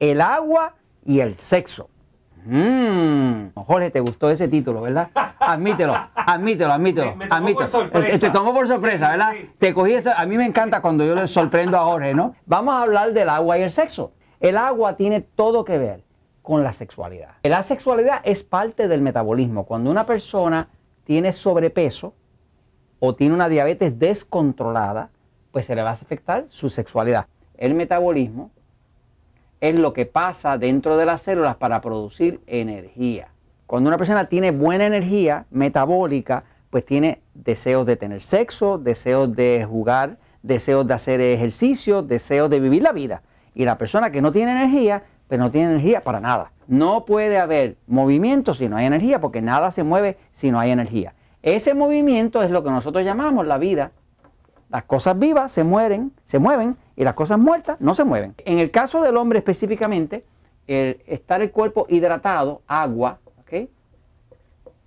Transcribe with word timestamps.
el 0.00 0.20
agua 0.20 0.74
y 1.04 1.20
el 1.20 1.36
sexo. 1.36 1.88
Mmm, 2.44 3.50
Jorge, 3.54 3.90
te 3.90 4.00
gustó 4.00 4.30
ese 4.30 4.48
título, 4.48 4.80
¿verdad? 4.80 5.08
Admítelo, 5.38 5.94
admítelo, 6.14 6.72
admítelo. 6.72 7.14
Me- 7.16 7.26
admítelo. 7.30 7.68
sorpresa. 7.68 8.18
Te 8.18 8.30
tomó 8.30 8.52
por 8.54 8.66
sorpresa, 8.66 9.10
¿verdad? 9.10 9.32
Sí, 9.32 9.38
sí. 9.42 9.56
Te 9.58 9.74
cogí 9.74 9.92
esa. 9.92 10.18
A 10.20 10.26
mí 10.26 10.36
me 10.36 10.46
encanta 10.46 10.80
cuando 10.80 11.04
yo 11.04 11.14
le 11.14 11.26
sorprendo 11.28 11.78
a 11.78 11.84
Jorge, 11.84 12.14
¿no? 12.14 12.34
Vamos 12.46 12.74
a 12.74 12.82
hablar 12.82 13.12
del 13.12 13.28
agua 13.28 13.58
y 13.58 13.62
el 13.62 13.70
sexo. 13.70 14.12
El 14.40 14.56
agua 14.56 14.96
tiene 14.96 15.20
todo 15.20 15.64
que 15.64 15.76
ver 15.78 16.02
con 16.42 16.64
la 16.64 16.72
sexualidad. 16.72 17.34
La 17.42 17.62
sexualidad 17.62 18.20
es 18.24 18.42
parte 18.42 18.88
del 18.88 19.02
metabolismo. 19.02 19.64
Cuando 19.66 19.90
una 19.90 20.06
persona 20.06 20.68
tiene 21.04 21.32
sobrepeso 21.32 22.14
o 23.00 23.14
tiene 23.14 23.34
una 23.34 23.48
diabetes 23.48 23.98
descontrolada, 23.98 25.10
pues 25.52 25.66
se 25.66 25.74
le 25.74 25.82
va 25.82 25.90
a 25.90 25.92
afectar 25.92 26.46
su 26.48 26.68
sexualidad. 26.70 27.26
El 27.58 27.74
metabolismo 27.74 28.50
es 29.60 29.78
lo 29.78 29.92
que 29.92 30.06
pasa 30.06 30.58
dentro 30.58 30.96
de 30.96 31.06
las 31.06 31.22
células 31.22 31.56
para 31.56 31.80
producir 31.80 32.40
energía. 32.46 33.28
Cuando 33.66 33.88
una 33.88 33.98
persona 33.98 34.24
tiene 34.28 34.50
buena 34.50 34.86
energía 34.86 35.46
metabólica, 35.50 36.44
pues 36.70 36.84
tiene 36.84 37.20
deseos 37.34 37.86
de 37.86 37.96
tener 37.96 38.22
sexo, 38.22 38.78
deseos 38.78 39.34
de 39.34 39.66
jugar, 39.68 40.18
deseos 40.42 40.86
de 40.86 40.94
hacer 40.94 41.20
ejercicio, 41.20 42.02
deseos 42.02 42.48
de 42.50 42.60
vivir 42.60 42.82
la 42.82 42.92
vida. 42.92 43.22
Y 43.54 43.64
la 43.64 43.78
persona 43.78 44.10
que 44.10 44.22
no 44.22 44.32
tiene 44.32 44.52
energía, 44.52 45.02
pues 45.28 45.38
no 45.38 45.50
tiene 45.50 45.72
energía 45.72 46.02
para 46.02 46.20
nada. 46.20 46.52
No 46.66 47.04
puede 47.04 47.38
haber 47.38 47.76
movimiento 47.86 48.54
si 48.54 48.68
no 48.68 48.76
hay 48.76 48.86
energía, 48.86 49.20
porque 49.20 49.42
nada 49.42 49.70
se 49.70 49.82
mueve 49.82 50.16
si 50.32 50.50
no 50.50 50.58
hay 50.60 50.70
energía. 50.70 51.14
Ese 51.42 51.74
movimiento 51.74 52.42
es 52.42 52.50
lo 52.50 52.62
que 52.62 52.70
nosotros 52.70 53.04
llamamos 53.04 53.46
la 53.46 53.58
vida. 53.58 53.92
Las 54.70 54.84
cosas 54.84 55.18
vivas 55.18 55.50
se 55.52 55.64
mueren, 55.64 56.12
se 56.24 56.38
mueven 56.38 56.76
y 56.96 57.04
las 57.04 57.14
cosas 57.14 57.38
muertas 57.38 57.80
no 57.80 57.94
se 57.94 58.04
mueven. 58.04 58.34
En 58.44 58.58
el 58.58 58.70
caso 58.70 59.02
del 59.02 59.16
hombre 59.16 59.40
específicamente, 59.40 60.24
el 60.66 61.02
estar 61.06 61.42
el 61.42 61.50
cuerpo 61.50 61.86
hidratado, 61.88 62.62
agua, 62.68 63.18
¿ok? 63.40 63.68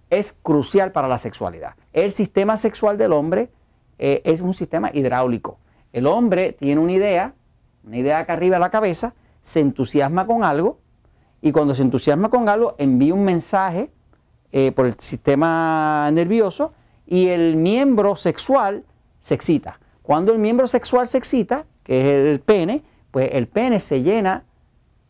es 0.09 0.35
crucial 0.41 0.91
para 0.91 1.07
la 1.07 1.17
sexualidad. 1.17 1.73
El 1.91 2.13
sistema 2.13 2.55
sexual 2.57 2.97
del 2.97 3.13
hombre 3.13 3.49
eh, 3.97 4.21
es 4.25 4.41
un 4.41 4.53
sistema 4.53 4.91
hidráulico. 4.93 5.57
El 5.91 6.07
hombre 6.07 6.53
tiene 6.53 6.79
una 6.79 6.91
idea, 6.91 7.33
una 7.83 7.97
idea 7.97 8.19
acá 8.19 8.33
arriba 8.33 8.57
de 8.57 8.61
la 8.61 8.69
cabeza, 8.69 9.13
se 9.41 9.59
entusiasma 9.59 10.25
con 10.25 10.43
algo 10.43 10.79
y 11.41 11.51
cuando 11.51 11.73
se 11.73 11.81
entusiasma 11.81 12.29
con 12.29 12.47
algo 12.47 12.75
envía 12.77 13.13
un 13.13 13.25
mensaje 13.25 13.91
eh, 14.51 14.71
por 14.71 14.85
el 14.85 14.93
sistema 14.99 16.09
nervioso 16.11 16.73
y 17.05 17.27
el 17.27 17.57
miembro 17.57 18.15
sexual 18.15 18.85
se 19.19 19.33
excita. 19.33 19.79
Cuando 20.03 20.33
el 20.33 20.39
miembro 20.39 20.67
sexual 20.67 21.07
se 21.07 21.17
excita, 21.17 21.65
que 21.83 21.99
es 21.99 22.33
el 22.33 22.41
pene, 22.41 22.83
pues 23.09 23.29
el 23.31 23.47
pene 23.47 23.79
se 23.79 24.03
llena 24.03 24.43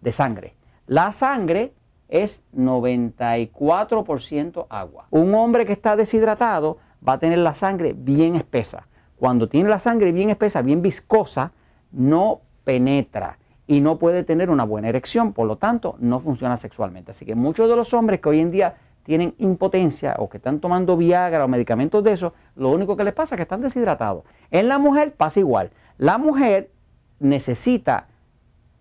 de 0.01 0.11
sangre. 0.11 0.55
La 0.87 1.11
sangre 1.11 1.73
es 2.07 2.43
94% 2.55 4.67
agua. 4.69 5.07
Un 5.09 5.33
hombre 5.33 5.65
que 5.65 5.73
está 5.73 5.95
deshidratado 5.95 6.77
va 7.05 7.13
a 7.13 7.19
tener 7.19 7.39
la 7.39 7.55
sangre 7.55 7.93
bien 7.97 8.35
espesa. 8.35 8.87
Cuando 9.17 9.49
tiene 9.49 9.69
la 9.69 9.79
sangre 9.79 10.11
bien 10.11 10.29
espesa, 10.29 10.61
bien 10.61 10.81
viscosa, 10.81 11.53
no 11.91 12.41
penetra 12.63 13.39
y 13.65 13.79
no 13.79 13.97
puede 13.97 14.23
tener 14.23 14.49
una 14.49 14.63
buena 14.63 14.89
erección, 14.89 15.33
por 15.33 15.47
lo 15.47 15.57
tanto 15.57 15.95
no 15.99 16.19
funciona 16.19 16.57
sexualmente. 16.57 17.11
Así 17.11 17.25
que 17.25 17.33
muchos 17.33 17.69
de 17.69 17.75
los 17.75 17.93
hombres 17.93 18.19
que 18.19 18.29
hoy 18.29 18.41
en 18.41 18.49
día 18.49 18.75
tienen 19.03 19.35
impotencia 19.37 20.15
o 20.17 20.29
que 20.29 20.37
están 20.37 20.59
tomando 20.59 20.97
Viagra 20.97 21.45
o 21.45 21.47
medicamentos 21.47 22.03
de 22.03 22.13
eso, 22.13 22.33
lo 22.55 22.69
único 22.69 22.95
que 22.95 23.03
les 23.03 23.13
pasa 23.13 23.35
es 23.35 23.37
que 23.37 23.43
están 23.43 23.61
deshidratados. 23.61 24.23
En 24.49 24.67
la 24.67 24.77
mujer 24.79 25.13
pasa 25.13 25.39
igual. 25.39 25.71
La 25.97 26.17
mujer 26.17 26.71
necesita 27.19 28.07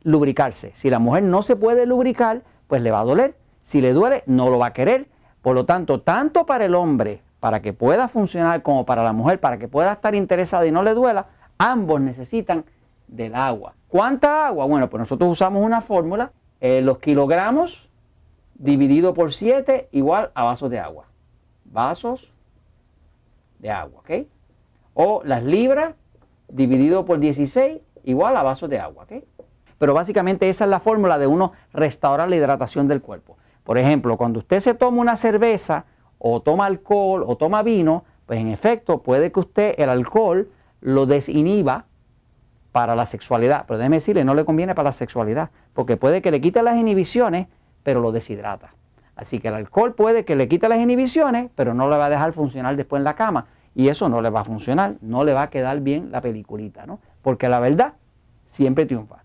lubricarse. 0.02 0.72
Si 0.74 0.90
la 0.90 0.98
mujer 0.98 1.24
no 1.24 1.42
se 1.42 1.56
puede 1.56 1.86
lubricar, 1.86 2.42
pues 2.66 2.82
le 2.82 2.90
va 2.90 3.00
a 3.00 3.04
doler. 3.04 3.36
Si 3.62 3.80
le 3.80 3.92
duele, 3.92 4.22
no 4.26 4.50
lo 4.50 4.58
va 4.58 4.66
a 4.66 4.72
querer. 4.72 5.08
Por 5.42 5.54
lo 5.54 5.64
tanto, 5.64 6.00
tanto 6.00 6.46
para 6.46 6.64
el 6.64 6.74
hombre, 6.74 7.22
para 7.40 7.60
que 7.60 7.72
pueda 7.72 8.06
funcionar, 8.08 8.62
como 8.62 8.86
para 8.86 9.02
la 9.02 9.12
mujer, 9.12 9.40
para 9.40 9.58
que 9.58 9.68
pueda 9.68 9.92
estar 9.92 10.14
interesada 10.14 10.66
y 10.66 10.70
no 10.70 10.82
le 10.82 10.94
duela, 10.94 11.26
ambos 11.58 12.00
necesitan 12.00 12.64
del 13.08 13.34
agua. 13.34 13.74
¿Cuánta 13.88 14.46
agua? 14.46 14.66
Bueno, 14.66 14.88
pues 14.88 15.00
nosotros 15.00 15.30
usamos 15.30 15.64
una 15.64 15.80
fórmula, 15.80 16.32
eh, 16.60 16.80
los 16.80 16.98
kilogramos 16.98 17.90
dividido 18.62 19.12
por 19.12 19.32
7 19.32 19.88
igual 19.90 20.30
a 20.34 20.44
vasos 20.44 20.70
de 20.70 20.78
agua. 20.78 21.06
Vasos 21.64 22.32
de 23.58 23.70
agua, 23.70 24.00
¿ok? 24.00 24.10
O 24.94 25.22
las 25.24 25.42
libras 25.42 25.94
dividido 26.48 27.04
por 27.04 27.18
16 27.18 27.80
igual 28.04 28.36
a 28.36 28.42
vasos 28.42 28.70
de 28.70 28.78
agua, 28.78 29.04
¿ok? 29.04 29.24
Pero 29.78 29.94
básicamente 29.94 30.48
esa 30.48 30.64
es 30.64 30.70
la 30.70 30.78
fórmula 30.78 31.18
de 31.18 31.26
uno 31.26 31.52
restaurar 31.72 32.28
la 32.28 32.36
hidratación 32.36 32.86
del 32.86 33.02
cuerpo. 33.02 33.36
Por 33.64 33.78
ejemplo, 33.78 34.16
cuando 34.16 34.38
usted 34.38 34.60
se 34.60 34.74
toma 34.74 35.00
una 35.00 35.16
cerveza 35.16 35.86
o 36.18 36.40
toma 36.40 36.66
alcohol 36.66 37.24
o 37.26 37.36
toma 37.36 37.64
vino, 37.64 38.04
pues 38.26 38.38
en 38.38 38.46
efecto 38.46 39.02
puede 39.02 39.32
que 39.32 39.40
usted 39.40 39.74
el 39.76 39.88
alcohol 39.88 40.48
lo 40.80 41.06
desinhiba 41.06 41.86
para 42.70 42.94
la 42.94 43.06
sexualidad. 43.06 43.64
Pero 43.66 43.78
déjeme 43.78 43.96
decirle, 43.96 44.24
no 44.24 44.34
le 44.34 44.44
conviene 44.44 44.76
para 44.76 44.90
la 44.90 44.92
sexualidad, 44.92 45.50
porque 45.72 45.96
puede 45.96 46.22
que 46.22 46.30
le 46.30 46.40
quite 46.40 46.62
las 46.62 46.76
inhibiciones, 46.76 47.48
pero 47.82 48.00
lo 48.00 48.12
deshidrata. 48.12 48.74
Así 49.16 49.38
que 49.38 49.48
el 49.48 49.54
alcohol 49.54 49.94
puede 49.94 50.24
que 50.24 50.36
le 50.36 50.48
quite 50.48 50.68
las 50.68 50.78
inhibiciones, 50.78 51.50
pero 51.54 51.74
no 51.74 51.88
le 51.88 51.96
va 51.96 52.06
a 52.06 52.10
dejar 52.10 52.32
funcionar 52.32 52.76
después 52.76 53.00
en 53.00 53.04
la 53.04 53.14
cama. 53.14 53.46
Y 53.74 53.88
eso 53.88 54.08
no 54.08 54.20
le 54.20 54.30
va 54.30 54.40
a 54.40 54.44
funcionar, 54.44 54.96
no 55.00 55.24
le 55.24 55.32
va 55.32 55.42
a 55.42 55.50
quedar 55.50 55.80
bien 55.80 56.10
la 56.10 56.20
peliculita, 56.20 56.86
¿no? 56.86 57.00
Porque 57.22 57.48
la 57.48 57.60
verdad 57.60 57.94
siempre 58.46 58.86
triunfa. 58.86 59.16